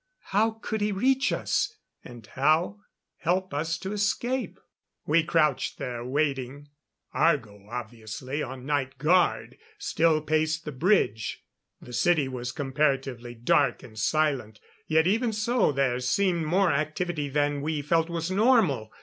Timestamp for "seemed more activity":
15.99-17.29